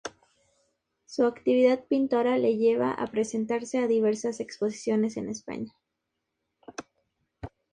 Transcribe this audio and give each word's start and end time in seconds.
Su 1.05 1.27
actividad 1.27 1.83
pintora 1.85 2.39
le 2.39 2.57
lleva 2.57 2.89
a 2.91 3.05
presentarse 3.11 3.77
a 3.77 3.85
diversas 3.87 4.39
exposiciones 4.39 5.15
en 5.15 5.29
España. 5.29 5.75